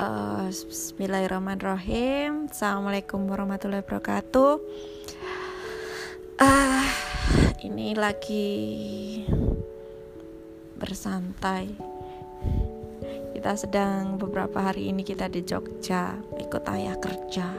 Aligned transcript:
Uh, 0.00 0.48
Bismillahirrahmanirrahim. 0.48 2.48
Assalamualaikum 2.48 3.20
warahmatullahi 3.28 3.84
wabarakatuh. 3.84 4.56
Uh, 6.40 6.88
ini 7.60 7.92
lagi 7.92 8.48
bersantai. 10.80 11.76
Kita 13.36 13.52
sedang 13.60 14.16
beberapa 14.16 14.72
hari 14.72 14.88
ini 14.88 15.04
kita 15.04 15.28
di 15.28 15.44
Jogja 15.44 16.16
ikut 16.40 16.64
ayah 16.72 16.96
kerja. 16.96 17.52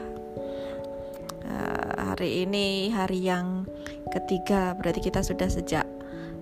Uh, 1.46 1.94
hari 2.10 2.50
ini 2.50 2.89
hari 2.89 3.21
yang 3.21 3.70
ketiga, 4.10 4.73
berarti 4.82 4.98
kita 4.98 5.21
sudah 5.21 5.46
sejak 5.46 5.86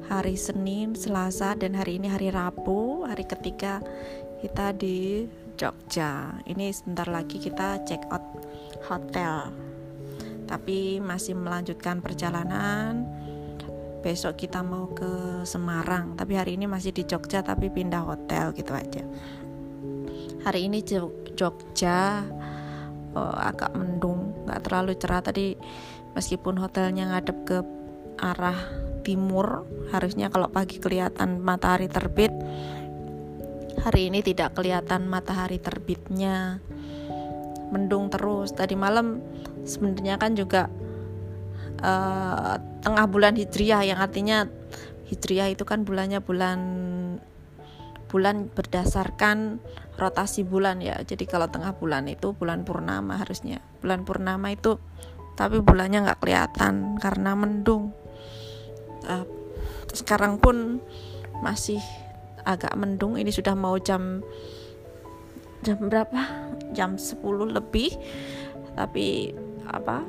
hari 0.07 0.39
Senin, 0.39 0.95
Selasa, 0.95 1.59
dan 1.59 1.75
hari 1.75 1.99
ini 1.99 2.07
hari 2.07 2.31
Rabu, 2.31 3.03
hari 3.03 3.27
ketiga 3.27 3.83
kita 4.39 4.71
di 4.71 5.27
Jogja. 5.59 6.39
Ini 6.47 6.71
sebentar 6.71 7.11
lagi 7.11 7.35
kita 7.35 7.83
check 7.83 8.07
out 8.07 8.23
hotel. 8.87 9.51
Tapi 10.47 11.03
masih 11.03 11.35
melanjutkan 11.35 11.99
perjalanan. 11.99 13.03
Besok 13.99 14.39
kita 14.39 14.63
mau 14.63 14.87
ke 14.95 15.43
Semarang, 15.43 16.15
tapi 16.15 16.39
hari 16.39 16.55
ini 16.55 16.71
masih 16.71 16.95
di 16.95 17.03
Jogja 17.03 17.43
tapi 17.43 17.67
pindah 17.67 18.07
hotel 18.07 18.55
gitu 18.55 18.71
aja. 18.71 19.03
Hari 20.47 20.71
ini 20.71 20.79
Jogja 21.35 22.23
oh, 23.11 23.35
agak 23.35 23.75
mendung, 23.75 24.47
nggak 24.47 24.63
terlalu 24.63 24.95
cerah 24.95 25.19
tadi 25.19 25.59
meskipun 26.15 26.55
hotelnya 26.63 27.11
ngadep 27.11 27.37
ke 27.43 27.57
arah 28.23 28.55
timur, 29.03 29.67
harusnya 29.91 30.31
kalau 30.31 30.47
pagi 30.47 30.79
kelihatan 30.79 31.43
matahari 31.43 31.91
terbit 31.91 32.31
hari 33.79 34.11
ini 34.11 34.19
tidak 34.19 34.55
kelihatan 34.55 35.07
matahari 35.07 35.57
terbitnya. 35.57 36.59
Mendung 37.69 38.11
terus. 38.11 38.51
Tadi 38.51 38.75
malam 38.75 39.23
sebenarnya 39.63 40.19
kan 40.19 40.35
juga 40.35 40.67
uh, 41.81 42.55
tengah 42.81 43.05
bulan 43.07 43.37
hijriah 43.37 43.85
yang 43.87 43.99
artinya 44.01 44.47
hijriah 45.09 45.49
itu 45.53 45.63
kan 45.63 45.85
bulannya 45.87 46.21
bulan 46.21 46.59
bulan 48.09 48.49
berdasarkan 48.49 49.61
rotasi 49.95 50.41
bulan 50.41 50.81
ya. 50.81 50.97
Jadi 51.05 51.29
kalau 51.29 51.47
tengah 51.47 51.77
bulan 51.77 52.09
itu 52.09 52.33
bulan 52.33 52.65
purnama 52.65 53.21
harusnya. 53.21 53.61
Bulan 53.79 54.03
purnama 54.03 54.49
itu 54.51 54.81
tapi 55.39 55.63
bulannya 55.63 56.03
nggak 56.03 56.19
kelihatan 56.19 56.99
karena 56.99 57.31
mendung. 57.37 57.95
Uh, 59.07 59.23
sekarang 59.93 60.37
pun 60.37 60.83
masih 61.39 61.79
agak 62.45 62.73
mendung. 62.75 63.15
Ini 63.15 63.31
sudah 63.31 63.55
mau 63.55 63.75
jam 63.79 64.23
jam 65.63 65.77
berapa? 65.79 66.21
Jam 66.71 66.95
10 66.95 67.19
lebih. 67.49 67.95
Tapi 68.75 69.33
apa 69.69 70.01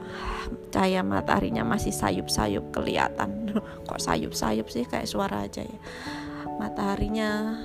cahaya 0.72 1.04
mataharinya 1.04 1.62
masih 1.62 1.92
sayup-sayup 1.92 2.72
kelihatan. 2.72 3.54
Kok 3.88 4.00
sayup-sayup 4.00 4.66
sih? 4.68 4.84
Kayak 4.86 5.10
suara 5.10 5.46
aja 5.46 5.62
ya. 5.64 5.78
Mataharinya 6.60 7.56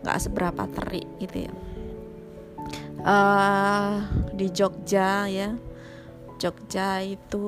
nggak 0.00 0.20
seberapa 0.20 0.64
terik 0.70 1.08
gitu 1.20 1.48
ya. 1.48 1.54
Uh, 3.00 4.04
di 4.36 4.52
Jogja 4.52 5.24
ya 5.24 5.56
Jogja 6.40 7.04
itu 7.04 7.44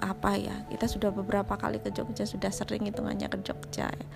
apa 0.00 0.40
ya? 0.40 0.64
Kita 0.72 0.88
sudah 0.88 1.12
beberapa 1.12 1.52
kali 1.60 1.84
ke 1.84 1.92
Jogja 1.92 2.24
sudah 2.24 2.48
sering 2.48 2.88
hitungannya 2.88 3.28
ke 3.28 3.38
Jogja 3.44 3.92
ya. 3.92 4.06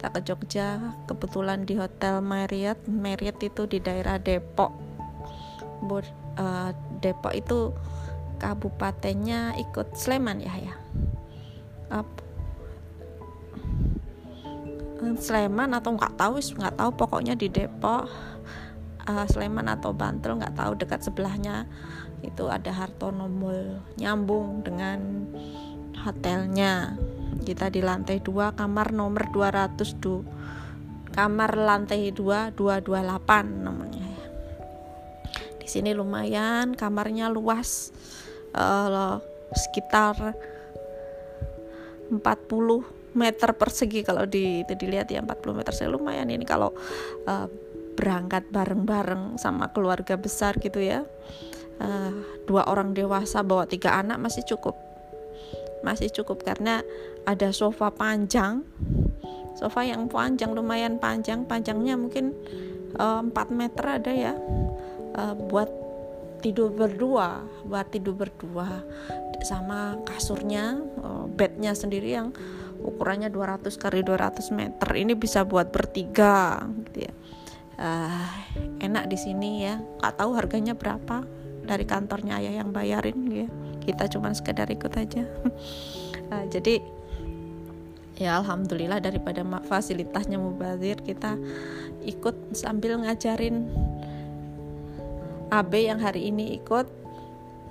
kita 0.00 0.16
ke 0.16 0.20
Jogja 0.24 0.66
kebetulan 1.04 1.68
di 1.68 1.76
Hotel 1.76 2.24
Marriott. 2.24 2.80
Marriott 2.88 3.36
itu 3.44 3.68
di 3.68 3.84
daerah 3.84 4.16
Depok. 4.16 4.72
Bur, 5.84 6.00
uh, 6.40 6.72
Depok 7.04 7.36
itu 7.36 7.76
kabupatennya 8.40 9.60
ikut 9.60 9.92
Sleman 9.92 10.40
ya 10.40 10.56
ya? 10.56 10.74
Uh, 11.92 12.08
Sleman 15.20 15.76
atau 15.76 16.00
nggak 16.00 16.16
tahu 16.16 16.40
nggak 16.40 16.80
tahu. 16.80 16.90
Pokoknya 16.96 17.36
di 17.36 17.52
Depok 17.52 18.08
uh, 19.04 19.26
Sleman 19.28 19.68
atau 19.68 19.92
Bantul 19.92 20.40
nggak 20.40 20.56
tahu 20.56 20.72
dekat 20.80 21.04
sebelahnya 21.04 21.68
itu 22.20 22.44
ada 22.48 22.72
Hartono 22.72 23.26
Mall 23.26 23.80
nyambung 23.96 24.60
dengan 24.64 25.28
hotelnya. 26.04 26.96
Kita 27.40 27.72
di 27.72 27.80
lantai 27.80 28.20
2 28.20 28.56
kamar 28.56 28.92
nomor 28.92 29.32
200 29.32 29.96
kamar 31.10 31.50
lantai 31.56 32.12
2 32.12 32.54
228 32.54 33.64
namanya. 33.64 34.08
Di 35.58 35.68
sini 35.68 35.96
lumayan 35.96 36.76
kamarnya 36.76 37.32
luas 37.32 37.90
uh, 38.54 39.18
sekitar 39.56 40.36
40 42.12 42.20
meter 43.16 43.50
persegi. 43.56 44.00
Kalau 44.04 44.28
di 44.28 44.62
itu 44.62 44.74
dilihat 44.76 45.08
ya 45.10 45.24
40 45.24 45.58
meter 45.58 45.72
saya 45.72 45.88
lumayan 45.90 46.28
ini 46.30 46.44
kalau 46.44 46.74
uh, 47.26 47.48
berangkat 47.98 48.48
bareng-bareng 48.48 49.36
sama 49.36 49.68
keluarga 49.74 50.16
besar 50.16 50.56
gitu 50.56 50.80
ya 50.80 51.04
uh, 51.80 52.12
dua 52.44 52.68
orang 52.68 52.92
dewasa 52.92 53.40
bawa 53.40 53.64
tiga 53.64 53.96
anak 53.98 54.20
masih 54.20 54.44
cukup. 54.44 54.76
Masih 55.80 56.12
cukup 56.12 56.44
karena 56.44 56.84
ada 57.24 57.50
sofa 57.50 57.88
panjang. 57.88 58.62
Sofa 59.56 59.84
yang 59.84 60.06
panjang 60.06 60.52
lumayan 60.52 61.00
panjang. 61.00 61.48
Panjangnya 61.48 61.96
mungkin 61.96 62.36
uh, 63.00 63.24
eh, 63.24 63.32
4 63.32 63.50
meter 63.52 63.84
ada 63.84 64.12
ya. 64.12 64.34
Uh, 65.10 65.34
buat 65.50 65.68
tidur 66.40 66.72
berdua 66.72 67.44
buat 67.64 67.88
tidur 67.88 68.16
berdua. 68.16 68.84
Sama 69.40 69.96
kasurnya 70.04 70.84
uh, 71.00 71.24
bednya 71.32 71.72
sendiri 71.72 72.12
yang 72.12 72.36
ukurannya 72.80 73.32
200 73.32 73.72
kali 73.80 74.04
200 74.04 74.52
meter. 74.52 74.88
Ini 74.92 75.16
bisa 75.16 75.48
buat 75.48 75.72
bertiga 75.72 76.60
gitu 76.88 77.08
ya. 77.08 77.14
Uh, 77.80 78.28
enak 78.84 79.08
di 79.08 79.16
sini 79.16 79.64
ya. 79.64 79.80
Nggak 79.80 80.14
tahu 80.20 80.30
harganya 80.36 80.76
berapa 80.76 81.39
dari 81.70 81.86
kantornya 81.86 82.42
ayah 82.42 82.66
yang 82.66 82.74
bayarin 82.74 83.22
ya. 83.30 83.46
Kita 83.78 84.10
cuma 84.10 84.34
sekedar 84.34 84.66
ikut 84.66 84.90
aja. 84.90 85.22
Uh, 86.34 86.44
jadi 86.54 86.82
ya 88.18 88.42
alhamdulillah 88.42 88.98
daripada 88.98 89.46
fasilitasnya 89.64 90.36
mubazir 90.36 90.98
kita 91.00 91.38
ikut 92.04 92.52
sambil 92.52 92.98
ngajarin 93.00 93.70
AB 95.48 95.72
yang 95.78 96.02
hari 96.02 96.28
ini 96.34 96.58
ikut 96.58 96.90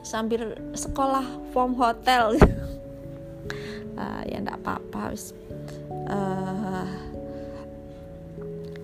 sambil 0.07 0.55
sekolah 0.71 1.27
form 1.51 1.75
hotel. 1.75 2.39
Uh, 3.99 4.23
ya 4.31 4.39
enggak 4.39 4.63
apa-apa 4.63 5.11
uh, 6.07 6.87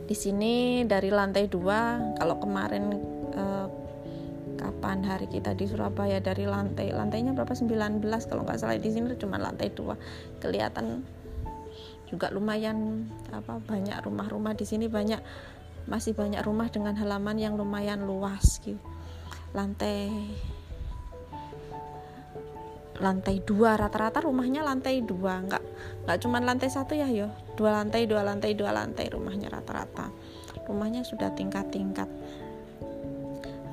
di 0.05 0.13
sini 0.13 0.85
dari 0.85 1.09
lantai 1.09 1.49
dua 1.49 1.97
kalau 2.19 2.37
kemarin 2.37 3.14
kapan 4.85 5.01
hari 5.01 5.25
kita 5.25 5.57
di 5.57 5.65
Surabaya 5.65 6.21
dari 6.21 6.45
lantai 6.45 6.93
lantainya 6.93 7.33
berapa? 7.33 7.57
19 7.57 8.05
kalau 8.05 8.45
nggak 8.45 8.61
salah 8.61 8.77
di 8.77 8.93
sini 8.93 9.17
cuma 9.17 9.41
lantai 9.41 9.73
dua. 9.73 9.97
Kelihatan 10.37 11.01
juga 12.05 12.29
lumayan 12.29 13.09
apa 13.33 13.57
banyak 13.65 13.97
rumah-rumah 14.05 14.53
di 14.53 14.61
sini 14.61 14.85
banyak 14.85 15.17
masih 15.89 16.13
banyak 16.13 16.37
rumah 16.45 16.69
dengan 16.69 16.93
halaman 17.01 17.33
yang 17.33 17.57
lumayan 17.57 18.05
luas 18.05 18.61
gitu. 18.61 18.77
Lantai 19.57 20.13
lantai 23.01 23.41
dua. 23.41 23.81
Rata-rata 23.81 24.21
rumahnya 24.21 24.61
lantai 24.61 25.01
dua. 25.01 25.41
Nggak 25.49 25.63
nggak 26.05 26.17
cuma 26.21 26.37
lantai 26.45 26.69
satu 26.69 26.93
ya 26.93 27.09
yo. 27.09 27.33
Dua 27.57 27.73
lantai 27.73 28.05
dua 28.05 28.21
lantai 28.21 28.53
dua 28.53 28.69
lantai 28.69 29.09
rumahnya 29.09 29.49
rata-rata. 29.49 30.13
Rumahnya 30.69 31.01
sudah 31.01 31.33
tingkat-tingkat 31.33 32.05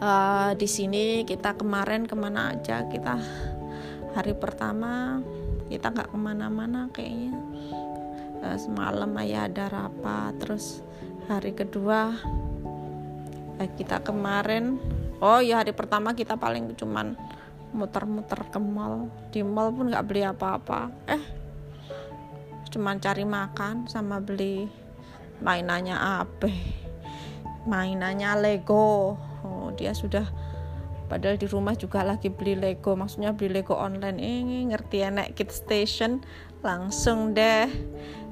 uh, 0.03 0.51
di 0.59 0.67
sini 0.67 1.23
kita 1.23 1.55
kemarin 1.55 2.05
ke 2.11 2.19
mana 2.19 2.53
aja? 2.53 2.85
Kita 2.91 3.15
hari 4.19 4.35
pertama 4.35 5.23
kita 5.71 5.95
nggak 5.95 6.11
ke 6.11 6.19
mana-mana 6.19 6.91
kayaknya. 6.91 7.39
Uh, 8.43 8.59
semalam 8.59 9.15
ayah 9.23 9.47
ada 9.47 9.71
rapat 9.71 10.35
terus 10.43 10.83
hari 11.31 11.55
kedua 11.55 12.11
uh, 13.57 13.69
kita 13.79 14.03
kemarin 14.03 14.83
oh 15.23 15.39
ya 15.39 15.63
hari 15.63 15.71
pertama 15.71 16.19
kita 16.19 16.35
paling 16.35 16.75
cuman 16.75 17.15
muter-muter 17.71 18.43
ke 18.51 18.59
mall. 18.59 19.09
Di 19.31 19.47
mall 19.47 19.71
pun 19.71 19.89
nggak 19.89 20.05
beli 20.05 20.27
apa-apa. 20.27 20.91
Eh 21.07 21.23
cuman 22.73 22.97
cari 23.05 23.29
makan 23.29 23.85
sama 23.85 24.17
beli 24.17 24.65
mainannya 25.45 25.93
apa 25.93 26.49
mainannya 27.69 28.33
Lego 28.41 29.21
dia 29.75 29.93
sudah 29.97 30.29
padahal 31.13 31.37
di 31.37 31.45
rumah 31.45 31.77
juga 31.77 32.01
lagi 32.01 32.33
beli 32.33 32.57
Lego 32.57 32.97
maksudnya 32.97 33.37
beli 33.37 33.61
Lego 33.61 33.77
online. 33.77 34.17
Ini 34.17 34.73
ngerti 34.73 34.97
ya 35.05 35.09
naik 35.13 35.37
kit 35.37 35.53
station. 35.53 36.25
Langsung 36.63 37.35
deh. 37.35 37.69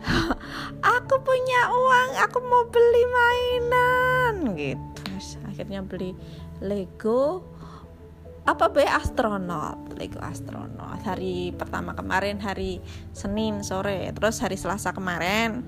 Aku 0.96 1.14
punya 1.20 1.60
uang 1.68 2.10
aku 2.24 2.38
mau 2.46 2.64
beli 2.70 3.04
mainan. 3.10 4.34
Gitu. 4.56 5.02
Akhirnya 5.44 5.84
beli 5.84 6.16
Lego. 6.64 7.44
Apa 8.48 8.72
be 8.72 8.86
astronot? 8.88 9.92
Lego 10.00 10.16
astronot. 10.24 11.04
Hari 11.04 11.52
pertama 11.52 11.92
kemarin 11.92 12.40
hari 12.40 12.80
Senin 13.12 13.60
sore. 13.60 14.08
Terus 14.16 14.40
hari 14.40 14.56
Selasa 14.56 14.96
kemarin. 14.96 15.60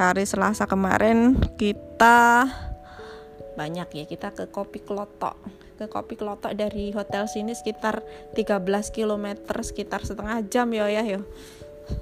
Hari 0.00 0.24
Selasa 0.24 0.64
kemarin 0.64 1.36
kita 1.60 2.48
banyak 3.54 3.88
ya. 3.94 4.04
Kita 4.06 4.34
ke 4.34 4.50
Kopi 4.50 4.82
Klotok 4.82 5.64
ke 5.74 5.90
Kopi 5.90 6.14
Klotok 6.14 6.54
dari 6.54 6.94
hotel 6.94 7.26
sini 7.26 7.52
sekitar 7.52 8.02
13 8.38 8.62
km 8.94 9.26
sekitar 9.60 10.06
setengah 10.06 10.38
jam 10.46 10.70
ya 10.70 10.86
ya 10.86 11.02
yo. 11.02 11.26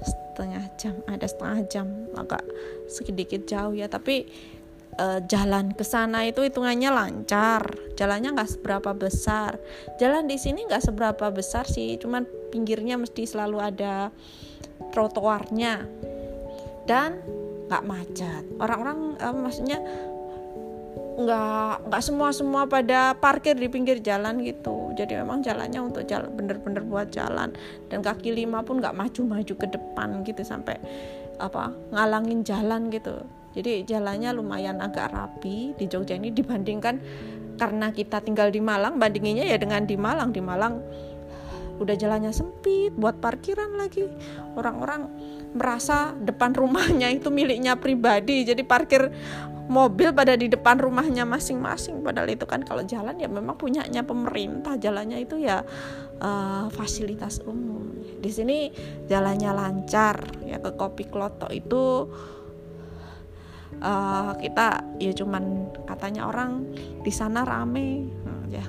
Setengah 0.05 0.63
jam 0.77 0.95
ada 1.09 1.25
setengah 1.25 1.59
jam. 1.67 1.87
Agak 2.13 2.45
sedikit 2.85 3.49
jauh 3.49 3.73
ya 3.73 3.89
tapi 3.89 4.29
uh, 5.01 5.19
jalan 5.25 5.73
ke 5.73 5.81
sana 5.81 6.25
itu 6.29 6.45
hitungannya 6.45 6.93
lancar. 6.93 7.65
Jalannya 7.97 8.37
nggak 8.37 8.51
seberapa 8.61 8.93
besar. 8.93 9.57
Jalan 9.97 10.29
di 10.29 10.37
sini 10.37 10.69
nggak 10.69 10.93
seberapa 10.93 11.33
besar 11.33 11.65
sih 11.65 11.97
cuman 11.97 12.29
pinggirnya 12.53 13.01
mesti 13.01 13.25
selalu 13.25 13.57
ada 13.57 14.13
trotoarnya. 14.93 15.81
Dan 16.85 17.17
nggak 17.67 17.83
macet. 17.89 18.43
Orang-orang 18.61 19.17
uh, 19.17 19.33
maksudnya 19.33 19.81
nggak 21.13 21.89
nggak 21.89 22.01
semua 22.01 22.33
semua 22.33 22.65
pada 22.65 23.13
parkir 23.13 23.53
di 23.53 23.69
pinggir 23.69 24.01
jalan 24.01 24.41
gitu. 24.41 24.93
Jadi 24.97 25.21
memang 25.21 25.45
jalannya 25.45 25.81
untuk 25.81 26.03
jalan 26.09 26.33
bener-bener 26.33 26.81
buat 26.81 27.13
jalan. 27.13 27.53
Dan 27.89 28.01
kaki 28.01 28.33
lima 28.33 28.65
pun 28.65 28.81
nggak 28.81 28.97
maju-maju 28.97 29.53
ke 29.53 29.67
depan 29.69 30.25
gitu 30.25 30.41
sampai 30.41 30.77
apa 31.37 31.73
ngalangin 31.93 32.41
jalan 32.41 32.89
gitu. 32.89 33.21
Jadi 33.53 33.85
jalannya 33.85 34.33
lumayan 34.33 34.81
agak 34.81 35.13
rapi 35.13 35.77
di 35.77 35.85
Jogja 35.85 36.17
ini 36.17 36.33
dibandingkan 36.33 36.97
karena 37.61 37.93
kita 37.93 38.17
tinggal 38.25 38.49
di 38.49 38.57
Malang 38.57 38.97
bandinginnya 38.97 39.45
ya 39.45 39.61
dengan 39.61 39.85
di 39.85 39.93
Malang. 39.93 40.33
Di 40.33 40.41
Malang 40.41 40.81
udah 41.77 41.93
jalannya 41.93 42.33
sempit 42.33 42.97
buat 42.97 43.21
parkiran 43.21 43.77
lagi. 43.77 44.09
Orang-orang 44.57 45.09
merasa 45.53 46.17
depan 46.17 46.57
rumahnya 46.57 47.13
itu 47.13 47.29
miliknya 47.29 47.77
pribadi 47.77 48.41
jadi 48.41 48.65
parkir 48.65 49.13
mobil 49.67 50.11
pada 50.11 50.35
di 50.35 50.51
depan 50.51 50.79
rumahnya 50.79 51.23
masing-masing. 51.23 52.03
Padahal 52.03 52.31
itu 52.31 52.43
kan 52.43 52.63
kalau 52.67 52.83
jalan 52.83 53.15
ya 53.15 53.29
memang 53.31 53.55
punyanya 53.55 54.03
pemerintah. 54.03 54.75
Jalannya 54.75 55.23
itu 55.23 55.39
ya 55.39 55.63
uh, 56.19 56.67
fasilitas 56.73 57.39
umum. 57.47 57.95
Di 58.19 58.31
sini 58.31 58.71
jalannya 59.07 59.51
lancar. 59.55 60.19
Ya 60.43 60.59
ke 60.59 60.75
kopi 60.75 61.07
klotok 61.07 61.51
itu 61.55 62.11
uh, 63.79 64.31
kita 64.35 64.83
ya 64.99 65.13
cuman 65.15 65.71
katanya 65.87 66.27
orang 66.27 66.67
di 67.01 67.11
sana 67.13 67.47
rame. 67.47 68.11
Hmm, 68.11 68.43
ya 68.51 68.65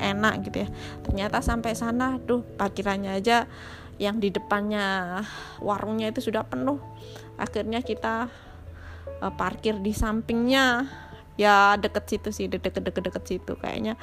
enak 0.00 0.48
gitu 0.48 0.64
ya. 0.64 0.68
Ternyata 1.04 1.44
sampai 1.44 1.76
sana 1.76 2.16
tuh 2.24 2.40
parkirannya 2.56 3.12
aja 3.12 3.44
yang 4.00 4.16
di 4.16 4.32
depannya 4.32 5.20
warungnya 5.60 6.08
itu 6.08 6.32
sudah 6.32 6.48
penuh. 6.48 6.80
Akhirnya 7.36 7.84
kita 7.84 8.32
uh, 9.20 9.32
parkir 9.34 9.78
di 9.78 9.92
sampingnya. 9.94 10.88
Ya 11.40 11.74
deket 11.80 12.04
situ 12.10 12.28
sih 12.34 12.46
deket 12.52 12.76
deket 12.76 13.00
deket 13.00 13.24
situ 13.24 13.52
kayaknya. 13.56 13.96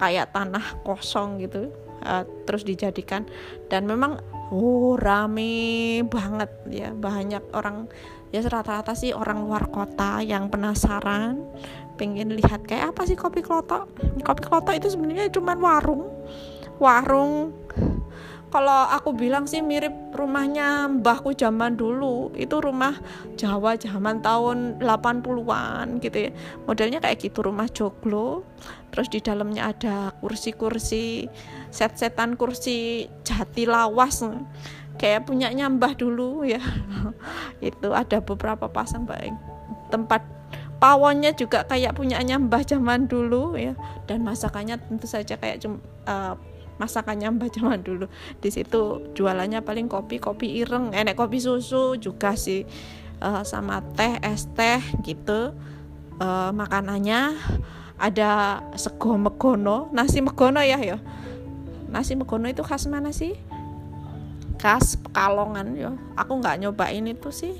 Kayak 0.00 0.32
tanah 0.32 0.80
kosong 0.84 1.40
gitu 1.40 1.72
uh, 2.04 2.24
terus 2.44 2.64
dijadikan. 2.64 3.28
Dan 3.68 3.88
memang 3.88 4.20
oh 4.52 4.96
rame 4.96 6.02
banget 6.04 6.50
ya. 6.68 6.90
Banyak 6.92 7.54
orang 7.56 7.88
ya 8.30 8.40
rata-rata 8.46 8.94
sih 8.94 9.10
orang 9.10 9.42
luar 9.42 9.66
kota 9.68 10.22
yang 10.22 10.46
penasaran 10.48 11.42
pengen 11.98 12.32
lihat 12.32 12.64
kayak 12.64 12.96
apa 12.96 13.04
sih 13.04 13.18
kopi 13.18 13.44
klotok 13.44 13.90
kopi 14.24 14.40
klotok 14.40 14.74
itu 14.78 14.88
sebenarnya 14.88 15.28
cuma 15.28 15.52
warung 15.58 16.08
warung 16.80 17.52
kalau 18.50 18.90
aku 18.90 19.14
bilang 19.14 19.46
sih 19.46 19.62
mirip 19.62 19.94
rumahnya 20.10 20.90
mbahku 20.90 21.38
zaman 21.38 21.78
dulu. 21.78 22.34
Itu 22.34 22.58
rumah 22.58 22.98
Jawa 23.38 23.78
zaman 23.78 24.20
tahun 24.20 24.82
80-an 24.82 26.02
gitu 26.02 26.28
ya. 26.28 26.30
Modelnya 26.66 26.98
kayak 26.98 27.22
gitu 27.22 27.46
rumah 27.46 27.70
joglo. 27.70 28.42
Terus 28.90 29.06
di 29.06 29.22
dalamnya 29.22 29.70
ada 29.70 30.10
kursi-kursi 30.18 31.30
set-setan 31.70 32.34
kursi 32.34 33.06
jati 33.22 33.70
lawas. 33.70 34.26
Kayak 34.98 35.30
punya 35.30 35.54
nyambah 35.54 35.94
dulu 35.94 36.42
ya. 36.42 36.60
Itu 37.62 37.94
ada 37.94 38.18
beberapa 38.18 38.66
pasang 38.66 39.06
baik 39.06 39.32
tempat 39.90 40.22
pawonnya 40.80 41.34
juga 41.36 41.66
kayak 41.66 41.98
punya 41.98 42.22
nyambah 42.22 42.66
zaman 42.66 43.06
dulu 43.06 43.54
ya. 43.54 43.78
Dan 44.10 44.26
masakannya 44.26 44.78
tentu 44.80 45.06
saja 45.06 45.38
kayak 45.38 45.62
uh, 46.06 46.34
masakannya 46.80 47.28
mbak 47.36 47.52
zaman 47.52 47.84
dulu. 47.84 48.08
Di 48.40 48.48
situ 48.48 49.12
jualannya 49.12 49.60
paling 49.60 49.86
kopi 49.92 50.16
kopi 50.16 50.64
ireng 50.64 50.96
enek 50.96 51.20
kopi 51.20 51.36
susu 51.36 52.00
juga 52.00 52.32
sih. 52.32 52.64
Uh, 53.20 53.44
sama 53.44 53.84
teh 53.92 54.16
es 54.24 54.48
teh 54.56 54.80
gitu. 55.04 55.52
Uh, 56.16 56.48
makanannya 56.56 57.36
ada 58.00 58.64
sego 58.80 59.20
megono 59.20 59.92
nasi 59.92 60.24
megono 60.24 60.64
ya 60.64 60.80
ya 60.80 60.96
nasi 61.92 62.16
megono 62.16 62.48
itu 62.48 62.64
khas 62.64 62.88
mana 62.88 63.12
sih? 63.12 63.36
Khas 64.56 64.96
pekalongan 64.96 65.76
ya 65.76 65.92
aku 66.16 66.40
nggak 66.40 66.64
nyobain 66.64 67.04
itu 67.04 67.28
sih. 67.28 67.52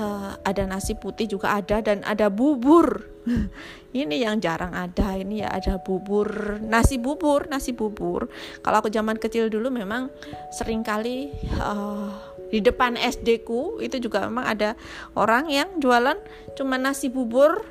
Uh, 0.00 0.32
ada 0.48 0.64
nasi 0.64 0.96
putih 0.96 1.28
juga 1.28 1.52
ada 1.52 1.84
dan 1.84 2.00
ada 2.08 2.32
bubur 2.32 3.04
ini 3.90 4.22
yang 4.22 4.38
jarang 4.38 4.70
ada 4.70 5.18
ini 5.18 5.42
ya 5.42 5.50
ada 5.50 5.82
bubur 5.82 6.62
nasi 6.62 6.98
bubur 6.98 7.50
nasi 7.50 7.74
bubur. 7.74 8.30
Kalau 8.62 8.76
aku 8.78 8.90
zaman 8.90 9.18
kecil 9.18 9.50
dulu 9.50 9.70
memang 9.70 10.10
sering 10.54 10.86
kali 10.86 11.34
uh, 11.58 12.14
di 12.50 12.62
depan 12.62 12.94
SD 12.94 13.42
ku 13.42 13.82
itu 13.82 13.98
juga 13.98 14.26
memang 14.30 14.46
ada 14.46 14.78
orang 15.18 15.50
yang 15.50 15.82
jualan 15.82 16.18
cuma 16.54 16.78
nasi 16.78 17.10
bubur 17.10 17.66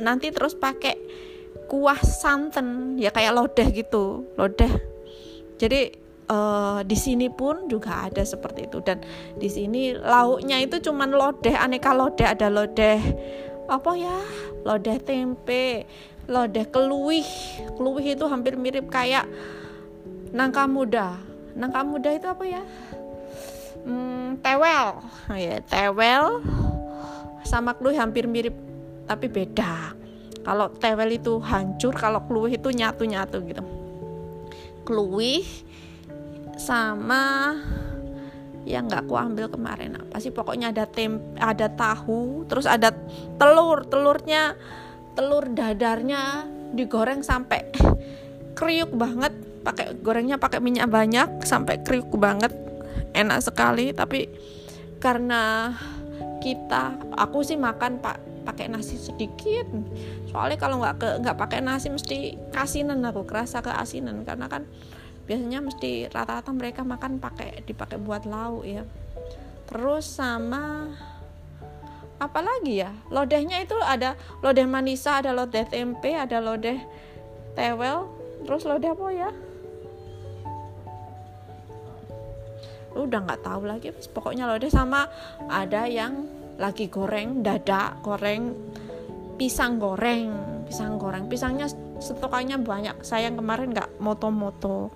nanti 0.00 0.32
terus 0.32 0.56
pakai 0.56 0.96
kuah 1.68 2.00
santan 2.00 2.96
ya 2.96 3.12
kayak 3.12 3.36
lodeh 3.36 3.68
gitu 3.72 4.24
lodeh. 4.40 4.72
Jadi 5.58 6.08
uh, 6.32 6.80
di 6.84 6.96
sini 6.96 7.28
pun 7.28 7.68
juga 7.68 8.08
ada 8.08 8.24
seperti 8.24 8.68
itu. 8.72 8.78
Dan 8.80 9.04
di 9.36 9.48
sini 9.52 9.92
lauknya 9.92 10.60
itu 10.64 10.80
cuman 10.80 11.12
lodeh 11.12 11.52
aneka 11.52 11.92
lodeh 11.92 12.24
ada 12.24 12.48
lodeh 12.48 13.00
apa 13.68 13.92
ya? 13.94 14.16
Lodeh 14.64 14.98
tempe 14.98 15.84
lodeh 16.28 16.68
keluih. 16.68 17.28
Keluih 17.76 18.06
itu 18.16 18.24
hampir 18.28 18.54
mirip 18.60 18.92
kayak 18.92 19.24
nangka 20.32 20.68
muda. 20.68 21.16
Nangka 21.56 21.80
muda 21.82 22.10
itu 22.12 22.28
apa 22.28 22.44
ya? 22.44 22.62
Hmm, 23.88 24.36
tewel. 24.44 25.00
Oh, 25.32 25.38
ya 25.38 25.60
tewel 25.64 26.44
sama 27.48 27.72
keluih 27.72 27.96
hampir 27.96 28.28
mirip 28.28 28.52
tapi 29.08 29.32
beda. 29.32 29.96
Kalau 30.44 30.68
tewel 30.76 31.16
itu 31.16 31.40
hancur 31.40 31.96
kalau 31.96 32.24
keluih 32.28 32.60
itu 32.60 32.68
nyatu 32.68 33.04
nyatu 33.08 33.40
gitu. 33.44 33.64
Keluih 34.84 35.44
sama 36.60 37.56
yang 38.68 38.86
nggak 38.86 39.08
aku 39.08 39.16
ambil 39.16 39.48
kemarin 39.48 39.96
apa 39.96 40.20
sih? 40.20 40.28
Pokoknya 40.28 40.70
ada 40.70 40.84
tem 40.84 41.16
ada 41.40 41.72
tahu 41.72 42.44
terus 42.44 42.68
ada 42.68 42.92
telur 43.40 43.88
telurnya 43.88 44.52
telur 45.16 45.48
dadarnya 45.48 46.44
digoreng 46.76 47.24
sampai 47.24 47.72
kriuk 48.58 48.92
banget. 48.92 49.32
Pakai 49.64 49.96
gorengnya 50.00 50.38
pakai 50.38 50.60
minyak 50.60 50.92
banyak 50.92 51.42
sampai 51.48 51.80
kriuk 51.80 52.12
banget. 52.20 52.52
Enak 53.16 53.40
sekali 53.40 53.96
tapi 53.96 54.28
karena 55.00 55.72
kita 56.38 56.94
aku 57.18 57.42
sih 57.42 57.58
makan 57.58 57.98
pak 57.98 58.20
pakai 58.46 58.68
nasi 58.68 58.96
sedikit. 58.96 59.68
Soalnya 60.28 60.56
kalau 60.56 60.80
nggak 60.80 61.24
nggak 61.24 61.36
pakai 61.36 61.60
nasi 61.60 61.92
mesti 61.92 62.36
kasinan 62.52 63.04
aku 63.04 63.24
kerasa 63.24 63.60
keasinan. 63.60 64.24
Karena 64.24 64.48
kan 64.48 64.64
biasanya 65.28 65.60
mesti 65.60 66.08
rata-rata 66.08 66.48
mereka 66.56 66.80
makan 66.80 67.20
pakai 67.20 67.60
dipakai 67.68 68.00
buat 68.00 68.24
lauk 68.24 68.64
ya. 68.64 68.82
Terus 69.68 70.08
sama 70.08 70.88
apa 72.16 72.40
lagi 72.40 72.80
ya? 72.80 72.90
Lodehnya 73.12 73.60
itu 73.60 73.76
ada 73.76 74.16
lodeh 74.40 74.64
manisa 74.64 75.20
ada 75.20 75.36
lodeh 75.36 75.68
tempe 75.68 76.16
ada 76.16 76.40
lodeh 76.40 76.80
tewel. 77.52 78.08
Terus 78.48 78.64
lodeh 78.64 78.88
apa 78.88 79.06
ya? 79.12 79.30
Udah 82.96 83.20
nggak 83.20 83.44
tahu 83.44 83.62
lagi 83.68 83.92
pokoknya 84.16 84.48
lodeh 84.48 84.72
sama 84.72 85.04
ada 85.52 85.84
yang 85.84 86.24
lagi 86.56 86.88
goreng 86.88 87.44
dada 87.44 87.94
goreng 88.00 88.56
pisang 89.36 89.76
goreng 89.76 90.32
pisang 90.64 90.96
goreng. 90.96 91.28
Pisangnya 91.28 91.68
stokannya 91.98 92.62
banyak. 92.62 93.02
Saya 93.02 93.30
yang 93.30 93.38
kemarin 93.38 93.74
nggak 93.74 93.98
moto-moto. 93.98 94.90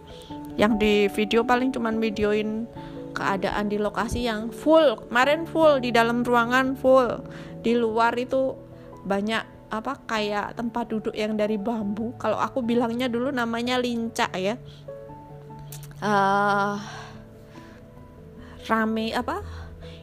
Yang 0.57 0.73
di 0.79 0.95
video 1.11 1.43
paling 1.43 1.75
cuman 1.75 1.99
videoin 1.99 2.67
keadaan 3.13 3.69
di 3.69 3.77
lokasi 3.79 4.27
yang 4.27 4.49
full. 4.49 4.99
Kemarin 5.09 5.45
full 5.45 5.79
di 5.83 5.91
dalam 5.93 6.25
ruangan 6.25 6.75
full. 6.79 7.23
Di 7.63 7.77
luar 7.77 8.17
itu 8.19 8.57
banyak 9.03 9.71
apa 9.73 10.05
kayak 10.05 10.57
tempat 10.57 10.93
duduk 10.93 11.17
yang 11.17 11.37
dari 11.37 11.57
bambu. 11.57 12.13
Kalau 12.21 12.37
aku 12.37 12.61
bilangnya 12.61 13.09
dulu 13.09 13.33
namanya 13.33 13.81
lincah 13.81 14.33
ya. 14.37 14.55
Uh, 16.03 16.77
rame 18.67 19.15
apa 19.15 19.39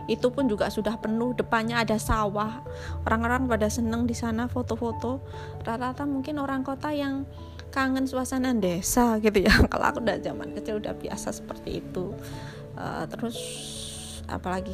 itu 0.10 0.34
pun 0.34 0.50
juga 0.50 0.74
sudah 0.74 0.98
penuh. 0.98 1.38
Depannya 1.38 1.86
ada 1.86 2.02
sawah. 2.02 2.66
Orang-orang 3.06 3.46
pada 3.46 3.70
seneng 3.70 4.10
di 4.10 4.18
sana 4.18 4.50
foto-foto. 4.50 5.22
Rata-rata 5.62 6.10
mungkin 6.10 6.42
orang 6.42 6.66
kota 6.66 6.90
yang 6.90 7.30
kangen 7.70 8.10
suasana 8.10 8.58
desa 8.58 9.22
gitu 9.22 9.46
ya. 9.46 9.54
Kalau 9.72 9.86
aku 9.94 10.02
udah 10.02 10.18
zaman 10.18 10.58
kecil 10.58 10.82
udah 10.82 10.98
biasa 10.98 11.30
seperti 11.30 11.86
itu. 11.86 12.12
Uh, 12.74 13.06
terus 13.06 13.38
apalagi? 14.26 14.74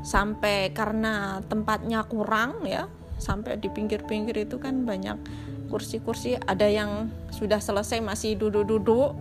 Sampai 0.00 0.72
karena 0.72 1.44
tempatnya 1.44 2.00
kurang 2.08 2.64
ya 2.64 2.88
sampai 3.20 3.60
di 3.60 3.68
pinggir-pinggir 3.68 4.48
itu 4.48 4.56
kan 4.56 4.88
banyak 4.88 5.20
kursi-kursi. 5.68 6.40
Ada 6.40 6.66
yang 6.66 7.12
sudah 7.30 7.60
selesai 7.60 8.00
masih 8.00 8.40
duduk-duduk 8.40 9.14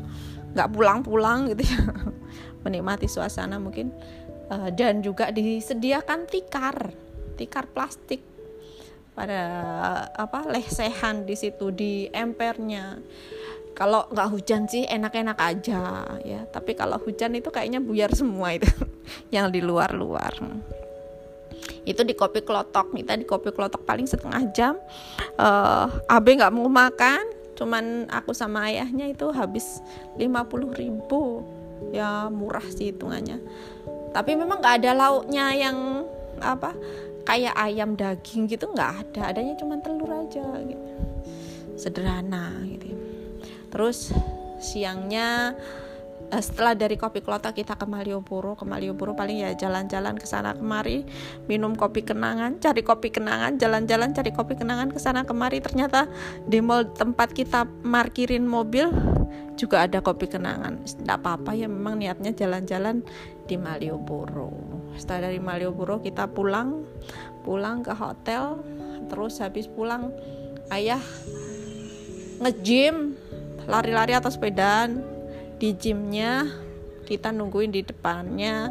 nggak 0.56 0.70
pulang-pulang 0.74 1.52
gitu 1.54 1.68
ya. 1.68 1.84
Menikmati 2.64 3.06
suasana 3.12 3.60
mungkin 3.60 3.94
uh, 4.50 4.70
dan 4.74 5.06
juga 5.06 5.29
disediakan 5.29 6.25
tikar 6.27 6.91
tikar 7.39 7.72
plastik 7.72 8.20
pada 9.15 9.44
apa 10.12 10.44
lesehan 10.48 11.24
di 11.24 11.39
situ 11.39 11.72
di 11.72 12.08
empernya. 12.12 13.00
Kalau 13.75 14.12
nggak 14.12 14.27
hujan 14.36 14.68
sih 14.68 14.84
enak-enak 14.84 15.39
aja 15.39 16.03
ya. 16.27 16.44
Tapi 16.51 16.75
kalau 16.75 17.00
hujan 17.00 17.32
itu 17.36 17.48
kayaknya 17.48 17.79
buyar 17.79 18.12
semua 18.12 18.51
itu 18.51 18.68
yang 19.36 19.48
di 19.48 19.63
luar-luar. 19.63 20.36
Itu 21.88 22.03
di 22.03 22.12
kopi 22.12 22.44
klotok 22.44 22.91
kita 22.91 23.15
di 23.15 23.24
kopi 23.24 23.56
klotok 23.56 23.88
paling 23.88 24.03
setengah 24.03 24.44
jam. 24.51 24.75
Uh, 25.39 25.88
abe 26.12 26.36
nggak 26.36 26.51
mau 26.51 26.68
makan 26.68 27.24
cuman 27.60 28.08
aku 28.08 28.32
sama 28.32 28.72
ayahnya 28.72 29.12
itu 29.12 29.32
habis 29.32 29.84
50 30.20 30.75
ribu. 30.75 31.44
Ya 31.96 32.27
murah 32.27 32.63
sih 32.68 32.91
hitungannya 32.91 33.39
tapi 34.12 34.36
memang 34.36 34.62
nggak 34.62 34.75
ada 34.84 34.92
lauknya 34.94 35.46
yang 35.54 35.78
apa 36.39 36.74
kayak 37.28 37.54
ayam 37.56 37.94
daging 37.94 38.50
gitu 38.50 38.70
nggak 38.72 39.06
ada. 39.06 39.34
Adanya 39.36 39.54
cuma 39.58 39.78
telur 39.80 40.10
aja 40.10 40.46
gitu. 40.66 40.86
Sederhana 41.80 42.60
gitu 42.68 42.80
terus 43.70 44.12
siangnya 44.60 45.56
uh, 46.34 46.42
setelah 46.42 46.75
dari 46.75 46.98
kopi 47.00 47.22
klotok 47.24 47.56
kita 47.56 47.78
ke 47.78 47.86
Malioboro 47.86 48.58
ke 48.58 48.66
Malioboro 48.66 49.13
paling 49.16 49.46
ya 49.46 49.56
jalan-jalan 49.56 50.18
ke 50.18 50.28
sana 50.28 50.58
kemari 50.58 51.06
minum 51.48 51.78
kopi 51.78 52.04
kenangan 52.04 52.60
cari 52.60 52.82
kopi 52.84 53.13
kenangan 53.13 53.56
jalan-jalan 53.62 54.12
cari 54.12 54.32
kopi 54.34 54.58
kenangan 54.58 54.89
ke 54.92 55.00
sana 55.00 55.24
kemari. 55.24 55.62
Ternyata 55.63 56.10
di 56.44 56.60
mall 56.60 56.89
tempat 56.92 57.32
kita 57.32 57.70
markirin 57.86 58.44
mobil 58.44 58.89
juga 59.56 59.86
ada 59.86 60.01
kopi 60.01 60.28
kenangan. 60.28 60.82
Tidak 60.84 61.16
apa-apa 61.20 61.54
ya 61.56 61.70
memang 61.70 62.01
niatnya 62.01 62.34
jalan-jalan 62.34 63.06
di 63.50 63.58
Malioboro. 63.58 64.53
Setelah 64.94 65.34
dari 65.34 65.41
Malioboro 65.41 65.98
kita 65.98 66.29
pulang 66.29 66.86
pulang 67.41 67.82
ke 67.82 67.98
hotel 67.98 68.62
terus 69.10 69.41
habis 69.41 69.65
pulang 69.65 70.13
ayah 70.70 71.01
ngejim 72.46 73.18
lari-lari 73.65 74.13
atau 74.13 74.29
sepedaan 74.29 75.01
di 75.58 75.74
gymnya 75.74 76.46
kita 77.10 77.34
nungguin 77.34 77.74
di 77.74 77.82
depannya 77.82 78.70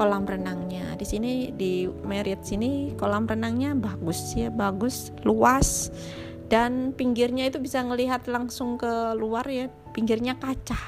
kolam 0.00 0.24
renangnya. 0.24 0.96
Di 0.96 1.04
sini 1.04 1.52
di 1.52 1.84
Marriott 1.84 2.48
sini 2.48 2.96
kolam 2.96 3.28
renangnya 3.28 3.76
bagus 3.76 4.32
ya 4.32 4.48
bagus 4.48 5.12
luas 5.28 5.92
dan 6.48 6.96
pinggirnya 6.96 7.52
itu 7.52 7.60
bisa 7.60 7.84
ngelihat 7.84 8.24
langsung 8.26 8.80
ke 8.80 9.12
luar 9.12 9.44
ya 9.44 9.68
pinggirnya 9.92 10.40
kaca. 10.40 10.80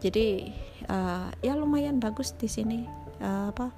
Jadi 0.00 0.48
uh, 0.88 1.28
ya 1.44 1.54
lumayan 1.54 2.00
bagus 2.00 2.34
di 2.34 2.48
sini 2.50 2.88
uh, 3.22 3.52
apa 3.52 3.70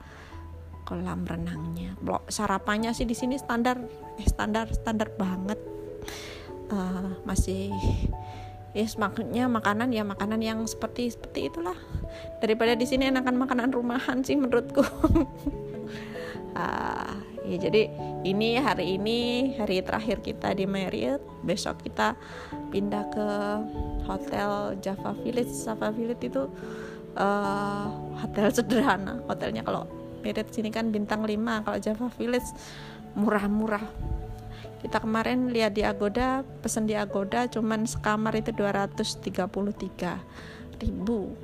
kolam 0.91 1.23
renangnya. 1.23 1.95
Blok 2.03 2.27
sarapannya 2.27 2.91
sih 2.91 3.07
di 3.07 3.15
sini 3.15 3.39
standar 3.39 3.79
eh, 4.19 4.27
standar 4.27 4.67
standar 4.75 5.15
banget. 5.15 5.59
Uh, 6.71 7.19
masih 7.27 7.75
yes 8.79 8.95
makanya 8.95 9.51
makanan 9.51 9.91
ya 9.91 10.07
makanan 10.07 10.39
yang 10.43 10.59
seperti 10.67 11.15
seperti 11.15 11.47
itulah. 11.47 11.79
Daripada 12.43 12.75
di 12.75 12.87
sini 12.87 13.07
enakan 13.07 13.39
makanan 13.39 13.71
rumahan 13.71 14.27
sih 14.27 14.35
menurutku. 14.35 14.83
Uh, 16.55 17.15
ya 17.51 17.57
jadi 17.59 17.91
ini 18.27 18.59
hari 18.59 18.99
ini 18.99 19.19
hari 19.59 19.83
terakhir 19.83 20.23
kita 20.27 20.55
di 20.59 20.67
Marriott. 20.67 21.23
Besok 21.47 21.87
kita 21.87 22.19
pindah 22.75 23.07
ke 23.15 23.29
hotel 24.11 24.75
Java 24.83 25.15
Village. 25.23 25.55
Java 25.55 25.95
Village 25.95 26.27
itu 26.27 26.51
uh, 27.17 27.89
hotel 28.21 28.53
sederhana. 28.53 29.25
Hotelnya 29.27 29.65
kalau 29.65 29.89
Marriott 30.21 30.53
sini 30.53 30.69
kan 30.69 30.93
bintang 30.93 31.25
5 31.25 31.65
kalau 31.65 31.79
Java 31.81 32.07
Village 32.15 32.53
murah-murah. 33.17 33.83
Kita 34.81 35.01
kemarin 35.01 35.53
lihat 35.53 35.77
di 35.77 35.85
Agoda 35.85 36.41
pesen 36.65 36.89
di 36.89 36.97
Agoda 36.97 37.45
cuman 37.49 37.85
sekamar 37.85 38.37
itu 38.37 38.53
233 38.53 40.81
ribu. 40.81 41.37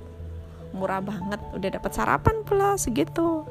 Murah 0.76 1.00
banget 1.00 1.40
udah 1.52 1.70
dapat 1.72 1.92
sarapan 1.92 2.36
pula 2.44 2.76
segitu. 2.80 3.44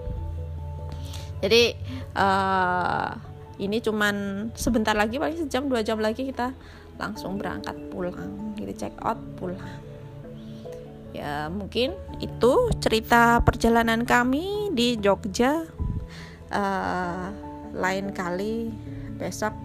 Jadi 1.42 1.76
uh, 2.18 3.14
ini 3.62 3.78
cuman 3.82 4.50
sebentar 4.58 4.98
lagi 4.98 5.22
paling 5.22 5.38
sejam 5.46 5.70
dua 5.70 5.86
jam 5.86 6.02
lagi 6.02 6.26
kita 6.26 6.54
langsung 6.98 7.38
berangkat 7.38 7.78
pulang. 7.94 8.58
Jadi 8.58 8.74
check 8.74 8.94
out 9.06 9.22
pulang 9.38 9.95
ya 11.16 11.48
mungkin 11.48 11.96
itu 12.20 12.70
cerita 12.84 13.40
perjalanan 13.40 14.04
kami 14.04 14.76
di 14.76 15.00
Jogja 15.00 15.64
uh, 16.52 17.28
lain 17.72 18.12
kali 18.12 18.72
besok. 19.16 19.56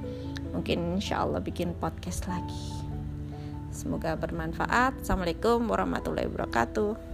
Mungkin 0.51 0.99
insya 0.99 1.23
Allah 1.27 1.43
bikin 1.43 1.75
podcast 1.79 2.27
lagi. 2.27 2.75
Semoga 3.71 4.19
bermanfaat. 4.19 4.99
Assalamualaikum 5.03 5.67
warahmatullahi 5.71 6.27
wabarakatuh 6.27 7.10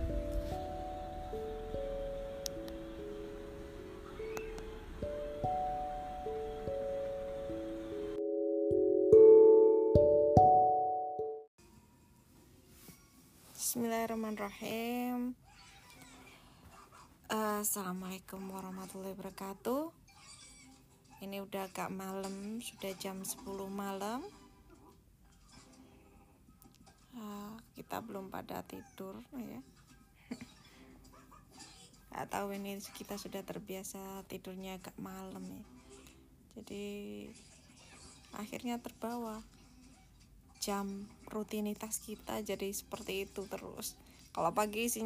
Bismillahirrahmanirrahim. 14.46 15.34
Assalamualaikum 17.26 18.38
warahmatullahi 18.46 19.18
wabarakatuh. 19.18 19.90
Ini 21.18 21.42
udah 21.42 21.66
agak 21.66 21.90
malam 21.90 22.62
sudah 22.62 22.94
jam 22.94 23.26
10 23.26 23.42
malam. 23.66 24.22
Uh, 27.18 27.58
kita 27.74 27.98
belum 27.98 28.30
pada 28.30 28.62
tidur 28.62 29.18
ya. 29.34 29.58
Gak 32.14 32.30
tahu 32.30 32.54
ini 32.54 32.78
kita 32.94 33.18
sudah 33.18 33.42
terbiasa 33.42 33.98
tidurnya 34.30 34.78
agak 34.78 34.94
malam 35.02 35.42
ya. 35.42 35.64
Jadi 36.62 36.86
akhirnya 38.30 38.78
terbawa 38.78 39.42
jam 40.62 41.10
rutinitas 41.34 41.98
kita 41.98 42.38
jadi 42.46 42.70
seperti 42.70 43.26
itu 43.26 43.42
terus 43.50 43.98
kalau 44.36 44.52
pagi 44.52 44.84
sih 44.92 45.00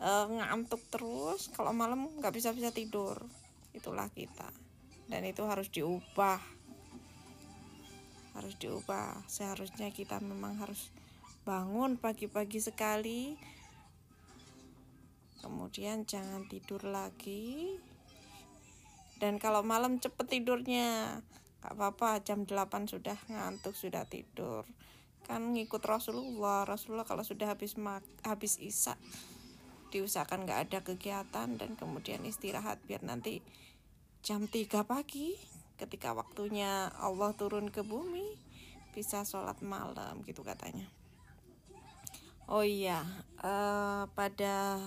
uh, 0.00 0.26
ngantuk 0.32 0.80
terus 0.88 1.52
kalau 1.52 1.76
malam 1.76 2.08
nggak 2.16 2.32
bisa 2.32 2.56
bisa 2.56 2.72
tidur. 2.72 3.20
Itulah 3.76 4.08
kita. 4.08 4.48
Dan 5.04 5.28
itu 5.28 5.44
harus 5.44 5.68
diubah. 5.68 6.40
Harus 8.32 8.56
diubah. 8.56 9.20
Seharusnya 9.28 9.92
kita 9.92 10.16
memang 10.24 10.56
harus 10.64 10.88
bangun 11.44 12.00
pagi-pagi 12.00 12.56
sekali. 12.64 13.36
Kemudian 15.44 16.08
jangan 16.08 16.48
tidur 16.48 16.88
lagi. 16.88 17.76
Dan 19.20 19.36
kalau 19.36 19.60
malam 19.60 20.00
cepet 20.00 20.40
tidurnya 20.40 21.20
gak 21.60 21.76
apa-apa. 21.76 22.24
Jam 22.24 22.48
8 22.48 22.88
sudah 22.88 23.20
ngantuk 23.28 23.76
sudah 23.76 24.08
tidur 24.08 24.64
kan 25.28 25.52
ngikut 25.52 25.84
Rasulullah. 25.84 26.64
Rasulullah 26.64 27.04
kalau 27.04 27.20
sudah 27.20 27.52
habis 27.52 27.76
mak 27.76 28.00
habis 28.24 28.56
isak 28.58 28.96
diusahakan 29.92 30.44
gak 30.44 30.60
ada 30.68 30.78
kegiatan 30.84 31.48
dan 31.56 31.70
kemudian 31.76 32.20
istirahat 32.24 32.80
biar 32.84 33.00
nanti 33.04 33.40
jam 34.20 34.44
3 34.44 34.68
pagi 34.84 35.36
ketika 35.80 36.12
waktunya 36.12 36.92
Allah 37.00 37.32
turun 37.32 37.72
ke 37.72 37.80
bumi 37.80 38.36
bisa 38.92 39.22
sholat 39.22 39.60
malam 39.62 40.24
gitu 40.24 40.42
katanya. 40.44 40.88
Oh 42.48 42.64
iya 42.64 43.04
uh, 43.44 44.08
pada 44.16 44.80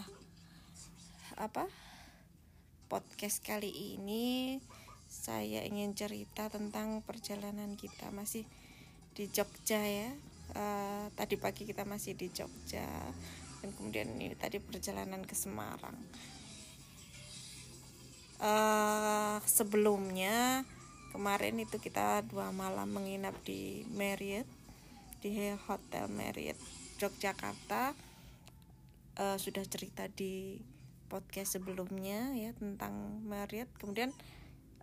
apa 1.38 1.70
podcast 2.90 3.42
kali 3.46 3.98
ini 3.98 4.58
saya 5.06 5.64
ingin 5.64 5.94
cerita 5.94 6.50
tentang 6.50 7.06
perjalanan 7.06 7.78
kita 7.78 8.10
masih 8.10 8.44
di 9.14 9.30
Jogja 9.30 9.80
ya 9.80 10.10
uh, 10.56 11.06
tadi 11.16 11.36
pagi 11.36 11.64
kita 11.68 11.84
masih 11.88 12.16
di 12.16 12.32
Jogja 12.32 12.88
dan 13.62 13.70
kemudian 13.78 14.10
ini 14.18 14.34
tadi 14.34 14.58
perjalanan 14.58 15.22
ke 15.22 15.38
Semarang. 15.38 15.96
Uh, 18.42 19.38
sebelumnya 19.46 20.66
kemarin 21.14 21.62
itu 21.62 21.78
kita 21.78 22.26
dua 22.26 22.50
malam 22.50 22.90
menginap 22.90 23.38
di 23.46 23.86
Marriott 23.94 24.50
di 25.22 25.54
Hotel 25.70 26.10
Marriott 26.10 26.58
Yogyakarta. 26.98 27.94
Uh, 29.22 29.38
sudah 29.38 29.62
cerita 29.68 30.10
di 30.10 30.58
podcast 31.12 31.60
sebelumnya 31.60 32.34
ya 32.34 32.56
tentang 32.58 33.22
Marriott. 33.28 33.70
Kemudian 33.78 34.10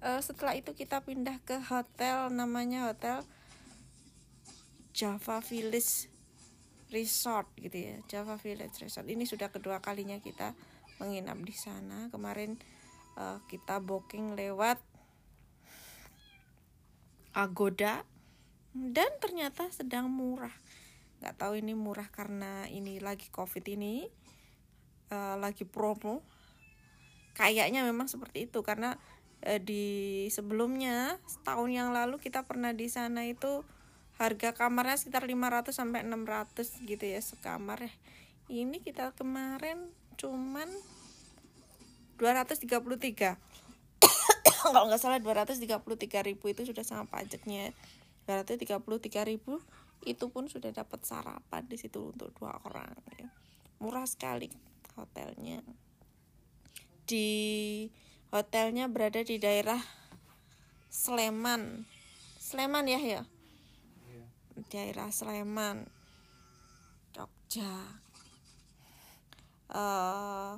uh, 0.04 0.22
setelah 0.22 0.54
itu 0.54 0.70
kita 0.76 1.02
pindah 1.02 1.42
ke 1.42 1.58
hotel 1.58 2.30
namanya 2.30 2.92
hotel 2.92 3.26
Java 4.98 5.38
Village 5.38 6.10
Resort 6.90 7.46
gitu 7.54 7.78
ya. 7.78 8.02
Java 8.10 8.34
Village 8.34 8.82
Resort. 8.82 9.06
Ini 9.06 9.22
sudah 9.22 9.46
kedua 9.54 9.78
kalinya 9.78 10.18
kita 10.18 10.58
menginap 10.98 11.38
di 11.38 11.54
sana. 11.54 12.10
Kemarin 12.10 12.58
uh, 13.14 13.38
kita 13.46 13.78
booking 13.78 14.34
lewat 14.34 14.82
Agoda 17.30 18.02
dan 18.74 19.10
ternyata 19.22 19.70
sedang 19.70 20.10
murah. 20.10 20.50
Nggak 21.22 21.36
tahu 21.38 21.62
ini 21.62 21.78
murah 21.78 22.10
karena 22.10 22.66
ini 22.66 22.98
lagi 22.98 23.30
covid 23.30 23.62
ini 23.70 24.10
uh, 25.14 25.38
lagi 25.38 25.62
promo. 25.62 26.26
Kayaknya 27.38 27.86
memang 27.86 28.10
seperti 28.10 28.50
itu 28.50 28.66
karena 28.66 28.98
uh, 29.46 29.60
di 29.62 30.26
sebelumnya 30.34 31.22
setahun 31.30 31.70
yang 31.70 31.94
lalu 31.94 32.18
kita 32.18 32.42
pernah 32.42 32.74
di 32.74 32.90
sana 32.90 33.22
itu 33.22 33.62
harga 34.18 34.50
kamarnya 34.50 34.98
sekitar 34.98 35.22
500 35.24 35.70
sampai 35.70 36.02
600 36.02 36.90
gitu 36.90 37.04
ya 37.06 37.22
sekamar 37.22 37.86
ya. 37.86 37.92
Ini 38.50 38.82
kita 38.82 39.14
kemarin 39.14 39.86
cuman 40.18 40.66
233 42.18 43.38
kalau 44.58 44.90
nggak 44.90 44.98
salah 44.98 45.22
233 45.22 45.78
ribu 46.26 46.44
itu 46.50 46.66
sudah 46.66 46.82
sama 46.82 47.06
pajaknya. 47.06 47.70
233 48.26 49.30
ribu 49.30 49.62
itu 50.04 50.24
pun 50.28 50.50
sudah 50.50 50.74
dapat 50.74 51.00
sarapan 51.06 51.62
di 51.64 51.78
situ 51.80 52.12
untuk 52.12 52.30
dua 52.36 52.54
orang 52.66 52.92
ya. 53.16 53.30
murah 53.78 54.04
sekali 54.04 54.50
hotelnya. 54.98 55.62
Di 57.06 57.86
hotelnya 58.34 58.90
berada 58.90 59.22
di 59.22 59.38
daerah 59.38 59.80
Sleman. 60.90 61.86
Sleman 62.42 62.84
ya 62.90 63.00
ya. 63.00 63.22
Daerah 64.68 65.08
Sleman 65.10 65.88
Jogja. 67.16 67.74
Uh, 69.68 70.56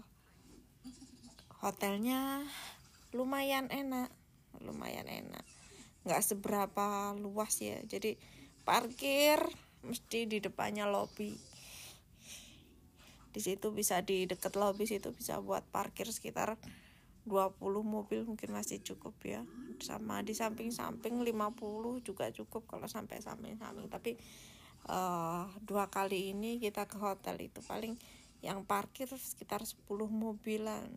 hotelnya 1.63 2.47
lumayan 3.11 3.67
enak 3.71 4.11
lumayan 4.63 5.07
enak. 5.07 5.43
Nggak 6.07 6.23
seberapa 6.23 7.15
luas 7.19 7.59
ya 7.59 7.79
jadi 7.87 8.19
parkir 8.67 9.41
mesti 9.81 10.29
di 10.29 10.39
depannya 10.39 10.85
lobby 10.85 11.33
di 13.31 13.41
situ 13.41 13.71
bisa 13.71 14.03
di 14.03 14.27
deket 14.27 14.59
lobby 14.59 14.85
situ 14.91 15.15
bisa 15.15 15.39
buat 15.39 15.63
parkir 15.71 16.11
sekitar 16.11 16.59
20 17.29 17.61
mobil 17.85 18.25
mungkin 18.25 18.51
masih 18.53 18.81
cukup 18.81 19.15
ya. 19.25 19.43
Sama 19.81 20.21
di 20.25 20.33
samping-samping 20.37 21.21
50 21.21 22.07
juga 22.07 22.33
cukup 22.33 22.69
kalau 22.69 22.89
sampai 22.89 23.21
samping-samping. 23.21 23.89
Tapi 23.89 24.17
uh, 24.89 25.45
dua 25.65 25.89
kali 25.93 26.33
ini 26.33 26.57
kita 26.57 26.89
ke 26.89 26.97
hotel 26.97 27.37
itu 27.41 27.61
paling 27.65 27.97
yang 28.41 28.65
parkir 28.65 29.09
sekitar 29.09 29.65
10 29.65 29.85
mobilan. 30.09 30.89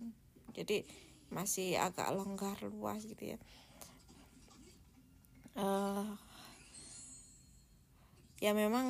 Jadi 0.55 0.87
masih 1.33 1.75
agak 1.81 2.13
longgar 2.13 2.55
luas 2.63 3.03
gitu 3.03 3.35
ya. 3.35 3.39
Uh, 5.53 6.17
ya 8.43 8.51
memang 8.51 8.87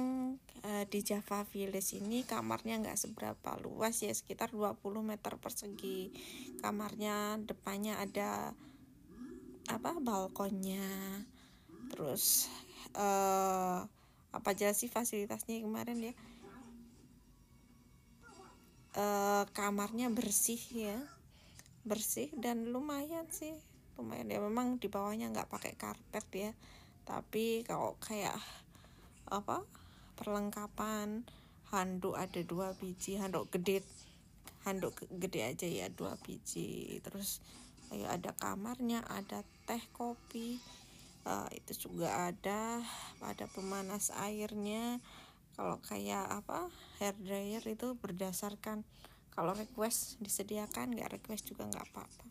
uh, 0.66 0.84
di 0.90 1.06
Java 1.06 1.46
Village 1.46 2.02
ini 2.02 2.26
kamarnya 2.26 2.82
nggak 2.82 2.98
seberapa 2.98 3.54
luas 3.62 4.02
ya 4.02 4.10
sekitar 4.10 4.50
20 4.50 4.82
meter 5.06 5.38
persegi. 5.38 6.10
Kamarnya 6.58 7.38
depannya 7.38 8.02
ada 8.02 8.58
apa 9.70 9.90
balkonnya. 10.02 10.82
Terus 11.94 12.50
uh, 12.98 13.86
apa 14.34 14.50
aja 14.58 14.74
sih 14.74 14.90
fasilitasnya 14.90 15.62
kemarin 15.62 16.02
ya? 16.02 16.14
Uh, 18.94 19.46
kamarnya 19.54 20.10
bersih 20.10 20.62
ya 20.70 20.98
bersih 21.86 22.34
dan 22.42 22.74
lumayan 22.74 23.30
sih 23.30 23.54
lumayan. 24.02 24.34
Ya 24.34 24.42
memang 24.42 24.82
di 24.82 24.90
bawahnya 24.90 25.30
nggak 25.30 25.54
pakai 25.54 25.78
karpet 25.78 26.26
ya 26.34 26.52
tapi 27.04 27.68
kalau 27.68 28.00
kayak 28.00 28.34
apa 29.30 29.64
perlengkapan 30.20 31.24
handuk 31.74 32.14
ada 32.14 32.42
dua 32.46 32.78
biji 32.78 33.18
handuk 33.18 33.50
gede 33.50 33.82
handuk 34.64 34.96
gede 35.20 35.42
aja 35.44 35.68
ya 35.68 35.88
dua 35.92 36.16
biji. 36.22 37.02
Terus 37.04 37.44
ayo 37.92 38.08
ada 38.10 38.32
kamarnya 38.38 39.04
ada 39.06 39.44
teh 39.68 39.84
kopi 39.94 40.58
uh, 41.28 41.48
itu 41.52 41.90
juga 41.90 42.32
ada 42.32 42.80
ada 43.24 43.46
pemanas 43.52 44.14
airnya. 44.24 45.00
Kalau 45.54 45.78
kayak 45.86 46.26
apa 46.34 46.66
hair 46.98 47.14
dryer 47.22 47.62
itu 47.70 47.94
berdasarkan 47.94 48.82
kalau 49.34 49.54
request 49.54 50.18
disediakan 50.22 50.94
nggak 50.98 51.22
request 51.22 51.50
juga 51.50 51.70
nggak 51.70 51.86
apa-apa. 51.94 52.26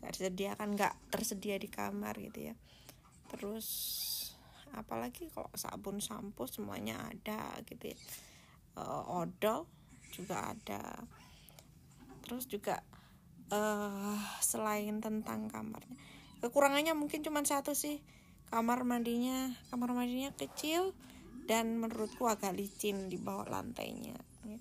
Nggak 0.00 0.12
disediakan 0.16 0.68
nggak 0.76 0.94
tersedia 1.12 1.56
di 1.60 1.68
kamar 1.68 2.16
gitu 2.16 2.52
ya. 2.52 2.54
Terus 3.32 3.68
apalagi 4.74 5.30
kalau 5.30 5.52
sabun 5.54 6.02
sampo 6.02 6.48
semuanya 6.50 6.98
ada 6.98 7.60
gitu 7.68 7.92
ya. 7.92 7.98
Uh, 8.76 9.22
odol 9.24 9.68
juga 10.10 10.52
ada. 10.56 10.82
Terus 12.26 12.50
juga 12.50 12.82
uh, 13.54 14.18
selain 14.42 14.98
tentang 14.98 15.46
kamarnya 15.46 15.96
kekurangannya 16.40 16.94
mungkin 16.94 17.24
cuma 17.24 17.42
satu 17.42 17.74
sih. 17.74 17.98
Kamar 18.46 18.86
mandinya 18.86 19.50
kamar 19.74 19.90
mandinya 19.90 20.30
kecil 20.38 20.94
dan 21.50 21.82
menurutku 21.82 22.30
agak 22.30 22.54
licin 22.54 23.10
di 23.10 23.18
bawah 23.18 23.46
lantainya. 23.50 24.14
Ya. 24.46 24.58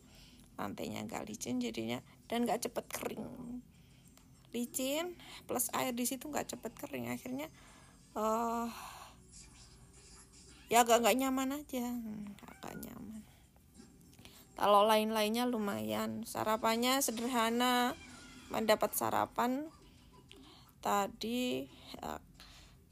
lantainya 0.56 1.04
agak 1.04 1.28
licin 1.28 1.60
jadinya 1.60 2.00
dan 2.26 2.48
nggak 2.48 2.66
cepet 2.66 2.86
kering. 2.90 3.26
Licin 4.56 5.14
plus 5.46 5.70
air 5.76 5.94
di 5.94 6.08
situ 6.10 6.26
nggak 6.32 6.58
cepet 6.58 6.74
kering. 6.74 7.14
Akhirnya 7.14 7.52
uh, 8.18 8.66
ya 10.76 10.84
agak 10.84 11.08
nggak 11.08 11.24
nyaman 11.24 11.56
aja. 11.56 11.88
Hmm, 11.88 12.36
agak 12.44 12.76
nyaman. 12.84 13.24
Kalau 14.60 14.84
lain-lainnya 14.84 15.48
lumayan. 15.48 16.28
Sarapannya 16.28 17.00
sederhana. 17.00 17.96
Mendapat 18.52 18.92
sarapan 18.92 19.72
tadi 20.84 21.64
ya, 21.96 22.20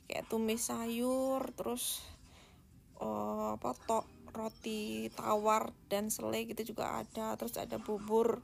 kayak 0.08 0.32
tumis 0.32 0.66
sayur 0.72 1.44
terus 1.54 2.02
oh, 3.04 3.60
apa 3.60 3.78
tok 3.86 4.08
roti 4.34 5.14
tawar 5.14 5.76
dan 5.92 6.08
selai 6.08 6.48
gitu 6.48 6.72
juga 6.72 7.04
ada. 7.04 7.36
Terus 7.36 7.60
ada 7.60 7.84
bubur 7.84 8.40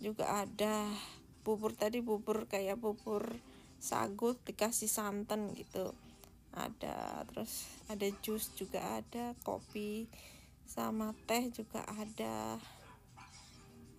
juga 0.00 0.40
ada. 0.40 0.88
Bubur 1.44 1.76
tadi 1.76 2.00
bubur 2.00 2.48
kayak 2.48 2.80
bubur 2.80 3.28
sagu 3.76 4.32
dikasih 4.48 4.88
santan 4.88 5.52
gitu 5.52 5.92
ada 6.52 7.24
terus 7.32 7.68
ada 7.88 8.04
jus 8.20 8.52
juga 8.52 9.00
ada 9.00 9.32
kopi 9.40 10.04
sama 10.68 11.12
teh 11.28 11.52
juga 11.52 11.84
ada 11.84 12.56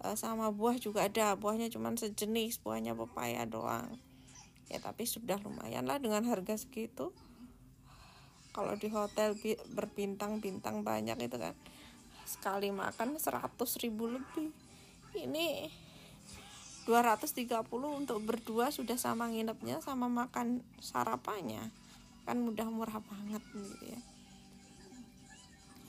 e, 0.02 0.08
sama 0.18 0.50
buah 0.50 0.78
juga 0.82 1.06
ada. 1.06 1.38
Buahnya 1.38 1.70
cuman 1.70 1.98
sejenis 1.98 2.62
buahnya 2.62 2.98
pepaya 2.98 3.46
doang. 3.46 3.98
Ya 4.70 4.82
tapi 4.82 5.06
sudah 5.06 5.38
lumayan 5.42 5.86
lah 5.86 6.02
dengan 6.02 6.26
harga 6.26 6.58
segitu. 6.58 7.14
Kalau 8.54 8.78
di 8.78 8.90
hotel 8.90 9.34
berbintang-bintang 9.74 10.86
banyak 10.86 11.18
itu 11.26 11.38
kan 11.42 11.58
sekali 12.26 12.70
makan 12.70 13.18
100 13.18 13.54
ribu 13.82 14.10
lebih. 14.10 14.54
Ini 15.14 15.70
230 16.90 17.70
untuk 17.70 18.20
berdua 18.26 18.74
sudah 18.74 18.98
sama 18.98 19.30
nginepnya 19.30 19.80
sama 19.80 20.10
makan 20.10 20.66
sarapannya 20.84 21.83
kan 22.24 22.40
mudah 22.40 22.68
murah 22.72 23.00
banget 23.04 23.44
gitu 23.52 23.86
ya. 23.92 24.02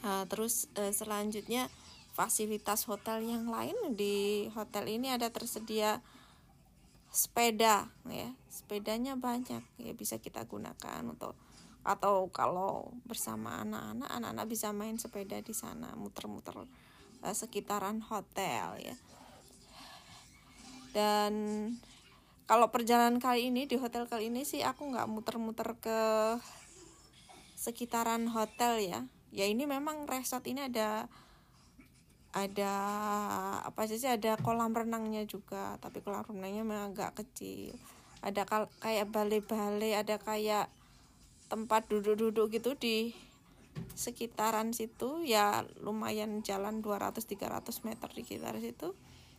Nah, 0.04 0.22
terus 0.28 0.68
eh, 0.76 0.92
selanjutnya 0.92 1.72
fasilitas 2.12 2.84
hotel 2.86 3.24
yang 3.24 3.48
lain 3.48 3.96
di 3.96 4.46
hotel 4.52 4.86
ini 4.86 5.10
ada 5.10 5.32
tersedia 5.32 6.04
sepeda 7.08 7.88
ya. 8.06 8.30
Sepedanya 8.50 9.16
banyak 9.16 9.64
ya 9.80 9.92
bisa 9.96 10.20
kita 10.20 10.44
gunakan 10.44 11.02
untuk 11.08 11.34
atau 11.84 12.32
kalau 12.32 12.96
bersama 13.04 13.60
anak-anak 13.60 14.08
anak-anak 14.08 14.46
bisa 14.48 14.72
main 14.72 14.96
sepeda 14.96 15.36
di 15.44 15.52
sana 15.52 15.92
muter-muter 15.96 16.56
uh, 17.24 17.34
sekitaran 17.36 18.00
hotel 18.04 18.80
ya. 18.80 18.96
Dan 20.94 21.34
kalau 22.44 22.68
perjalanan 22.68 23.16
kali 23.16 23.48
ini 23.48 23.64
di 23.64 23.80
hotel 23.80 24.04
kali 24.04 24.28
ini 24.28 24.44
sih 24.44 24.61
aku 24.61 24.92
nggak 24.92 25.09
muter-muter 25.09 25.80
ke 25.80 26.00
sekitaran 27.57 28.28
hotel 28.28 28.76
ya. 28.85 29.00
Ya 29.33 29.48
ini 29.48 29.64
memang 29.64 30.04
resort 30.04 30.44
ini 30.44 30.68
ada 30.68 31.09
ada 32.37 32.74
apa 33.64 33.88
sih 33.88 34.04
ada 34.04 34.37
kolam 34.37 34.76
renangnya 34.76 35.24
juga. 35.24 35.80
Tapi 35.80 36.04
kolam 36.04 36.28
renangnya 36.28 36.68
memang 36.68 36.92
agak 36.92 37.24
kecil. 37.24 37.72
Ada 38.20 38.44
kayak 38.80 39.09
balai-balai 39.09 39.96
ada 39.96 40.20
kayak 40.20 40.68
tempat 41.48 41.88
duduk-duduk 41.88 42.52
gitu 42.52 42.76
di 42.76 43.16
sekitaran 43.96 44.76
situ. 44.76 45.24
Ya 45.24 45.64
lumayan 45.80 46.44
jalan 46.44 46.85
200-300 46.85 47.88
meter 47.88 48.09
di 48.12 48.20
sekitar 48.20 48.61
situ. 48.61 48.92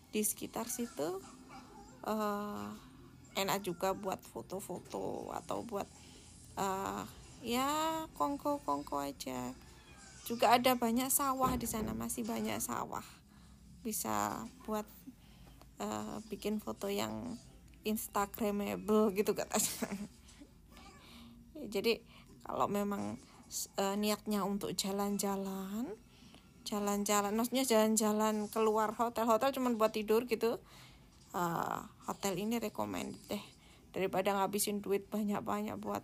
Di 0.09 0.21
sekitar 0.25 0.65
situ 0.73 1.21
uh, 2.07 2.84
enak 3.35 3.63
juga 3.63 3.91
buat 3.91 4.19
foto-foto 4.23 5.31
atau 5.35 5.61
buat 5.63 5.87
uh, 6.57 7.03
ya 7.43 8.03
kongko-kongko 8.15 9.03
aja. 9.03 9.53
Juga 10.25 10.57
ada 10.57 10.73
banyak 10.73 11.13
sawah 11.13 11.53
di 11.53 11.69
sana 11.69 11.93
masih 11.93 12.25
banyak 12.25 12.57
sawah 12.57 13.05
bisa 13.85 14.41
buat 14.65 14.89
uh, 15.77 16.17
bikin 16.33 16.57
foto 16.57 16.89
yang 16.89 17.37
instagramable 17.85 19.13
gitu 19.13 19.37
katanya 19.37 19.93
jadi 21.73 22.01
kalau 22.41 22.65
memang 22.65 23.21
uh, 23.77 23.93
niatnya 23.93 24.41
untuk 24.41 24.73
jalan-jalan 24.73 25.93
jalan-jalan 26.65 27.37
maksudnya 27.37 27.61
jalan-jalan 27.61 28.49
keluar 28.49 28.89
hotel 28.97 29.29
hotel 29.29 29.53
cuma 29.53 29.69
buat 29.77 29.93
tidur 29.93 30.25
gitu 30.25 30.57
uh, 31.35 31.83
hotel 32.07 32.39
ini 32.39 32.57
rekomend 32.57 33.13
deh. 33.27 33.43
Daripada 33.91 34.35
ngabisin 34.35 34.79
duit 34.79 35.07
banyak-banyak 35.11 35.75
buat 35.79 36.03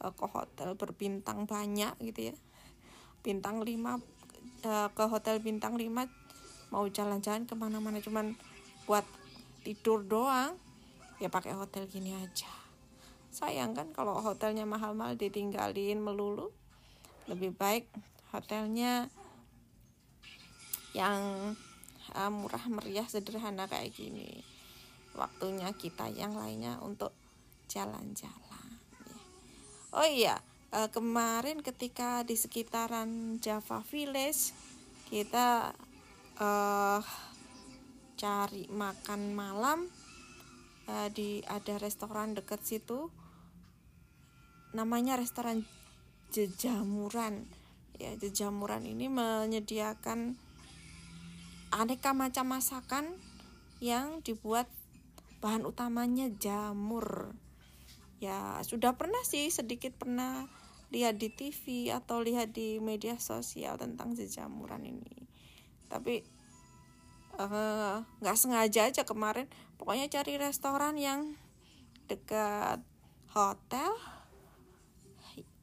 uh, 0.00 0.12
ke 0.12 0.26
hotel 0.32 0.74
berbintang 0.74 1.44
banyak 1.44 1.92
gitu 2.00 2.32
ya. 2.32 2.34
Bintang 3.20 3.60
5 3.60 3.68
uh, 3.68 4.00
eh, 4.64 4.88
ke 4.96 5.04
hotel 5.04 5.44
bintang 5.44 5.76
5 5.76 6.72
mau 6.72 6.84
jalan-jalan 6.88 7.44
ke 7.44 7.52
mana-mana 7.52 8.00
cuman 8.00 8.32
buat 8.88 9.04
tidur 9.60 10.00
doang 10.06 10.56
ya 11.20 11.28
pakai 11.28 11.52
hotel 11.52 11.84
gini 11.84 12.16
aja. 12.16 12.48
Sayang 13.30 13.76
kan 13.76 13.92
kalau 13.92 14.16
hotelnya 14.18 14.64
mahal-mahal 14.64 15.14
ditinggalin 15.20 16.00
melulu. 16.00 16.50
Lebih 17.28 17.54
baik 17.54 17.86
hotelnya 18.32 19.06
yang 20.96 21.54
uh, 22.16 22.30
murah 22.32 22.64
meriah 22.66 23.06
sederhana 23.06 23.70
kayak 23.70 23.94
gini 23.94 24.42
waktunya 25.14 25.70
kita 25.74 26.10
yang 26.10 26.34
lainnya 26.38 26.78
untuk 26.82 27.14
jalan-jalan 27.70 28.68
ya. 29.06 29.18
oh 29.94 30.06
iya 30.06 30.36
uh, 30.74 30.88
kemarin 30.90 31.62
ketika 31.62 32.22
di 32.26 32.34
sekitaran 32.34 33.38
Java 33.42 33.82
Village 33.86 34.54
kita 35.10 35.74
uh, 36.38 37.02
cari 38.14 38.68
makan 38.70 39.34
malam 39.34 39.88
uh, 40.86 41.08
di 41.10 41.42
ada 41.46 41.78
restoran 41.78 42.34
dekat 42.34 42.62
situ 42.62 43.10
namanya 44.70 45.18
restoran 45.18 45.66
jejamuran 46.30 47.42
ya 47.98 48.14
jejamuran 48.16 48.86
ini 48.86 49.10
menyediakan 49.10 50.38
aneka 51.74 52.14
macam 52.14 52.54
masakan 52.54 53.18
yang 53.82 54.22
dibuat 54.22 54.70
bahan 55.40 55.64
utamanya 55.64 56.28
jamur. 56.36 57.32
Ya 58.20 58.60
sudah 58.64 58.94
pernah 59.00 59.20
sih 59.24 59.48
sedikit 59.48 59.96
pernah 59.96 60.44
lihat 60.92 61.16
di 61.16 61.32
TV 61.32 61.88
atau 61.88 62.20
lihat 62.20 62.52
di 62.52 62.76
media 62.82 63.16
sosial 63.16 63.80
tentang 63.80 64.12
jejamuran 64.12 64.84
ini. 64.84 65.24
Tapi 65.88 66.20
eh, 67.40 67.96
nggak 68.04 68.36
uh, 68.36 68.40
sengaja 68.40 68.92
aja 68.92 69.02
kemarin. 69.08 69.48
Pokoknya 69.80 70.12
cari 70.12 70.36
restoran 70.36 71.00
yang 71.00 71.34
dekat 72.12 72.84
hotel 73.32 73.96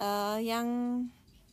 uh, 0.01 0.41
yang 0.41 0.67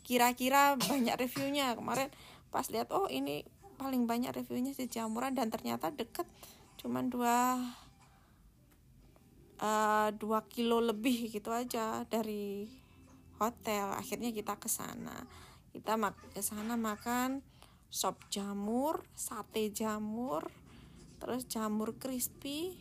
kira-kira 0.01 0.81
banyak 0.91 1.15
reviewnya. 1.21 1.77
Kemarin 1.77 2.09
pas 2.49 2.65
lihat 2.73 2.89
oh 2.95 3.11
ini 3.11 3.45
paling 3.75 4.07
banyak 4.07 4.31
reviewnya 4.31 4.71
jejamuran 4.73 5.35
dan 5.35 5.51
ternyata 5.51 5.91
deket 5.91 6.25
cuman 6.79 7.11
dua 7.11 7.59
uh, 9.65 10.09
dua 10.13 10.45
kilo 10.45 10.85
lebih 10.85 11.33
gitu 11.33 11.49
aja 11.49 12.05
dari 12.05 12.69
hotel. 13.41 13.97
Akhirnya 13.97 14.29
kita 14.31 14.61
ke 14.61 14.69
sana. 14.69 15.25
Kita 15.73 15.97
ke 16.37 16.43
sana 16.45 16.77
makan 16.77 17.41
sop 17.89 18.19
jamur 18.27 19.07
sate 19.15 19.71
jamur 19.71 20.51
terus 21.23 21.47
jamur 21.47 21.95
crispy 21.95 22.75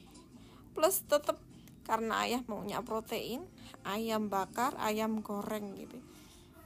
plus 0.73 1.05
tetap 1.05 1.37
karena 1.85 2.25
ayah 2.25 2.41
maunya 2.49 2.81
protein 2.81 3.45
ayam 3.85 4.27
bakar 4.27 4.73
ayam 4.81 5.21
goreng 5.21 5.77
gitu. 5.77 6.01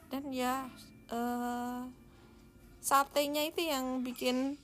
Dan 0.07 0.31
ya 0.31 0.71
uh, 1.11 1.83
satenya 2.79 3.43
itu 3.43 3.67
yang 3.67 4.01
bikin 4.03 4.55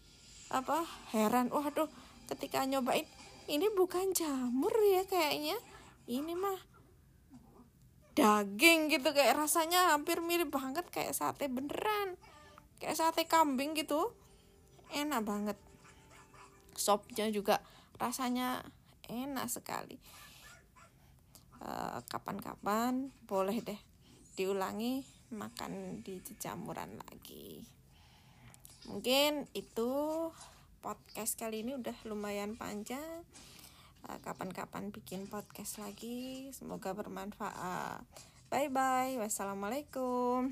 apa 0.48 0.88
heran. 1.12 1.52
Waduh 1.52 1.92
ketika 2.32 2.64
nyobain 2.64 3.04
ini 3.48 3.68
bukan 3.74 4.12
jamur 4.16 4.72
ya 4.84 5.04
kayaknya. 5.08 5.58
Ini 6.08 6.34
mah 6.36 6.60
daging 8.14 8.94
gitu 8.94 9.10
kayak 9.10 9.40
rasanya 9.40 9.96
hampir 9.96 10.22
mirip 10.22 10.54
banget 10.54 10.86
kayak 10.92 11.16
sate 11.16 11.50
beneran. 11.50 12.20
Kayak 12.78 13.00
sate 13.00 13.26
kambing 13.26 13.74
gitu. 13.74 14.14
Enak 14.94 15.26
banget. 15.26 15.58
Sopnya 16.76 17.30
juga 17.30 17.64
rasanya 17.98 18.62
enak 19.10 19.50
sekali. 19.50 19.98
Eh, 21.64 22.00
kapan-kapan 22.12 23.08
uh, 23.08 23.12
boleh 23.24 23.64
deh 23.64 23.80
diulangi 24.36 25.00
makan 25.32 26.04
di 26.04 26.20
jejamuran 26.20 27.00
lagi. 27.00 27.64
Mungkin 28.92 29.48
itu 29.56 29.92
podcast 30.84 31.40
kali 31.40 31.64
ini 31.64 31.80
udah 31.80 31.96
lumayan 32.04 32.60
panjang 32.60 33.24
Eh, 34.04 34.20
kapan-kapan 34.20 34.92
bikin 34.92 35.32
podcast 35.32 35.80
lagi. 35.80 36.52
Semoga 36.52 36.92
bermanfaat. 36.92 38.04
Bye 38.52 38.68
bye. 38.68 39.16
Wassalamualaikum. 39.16 40.52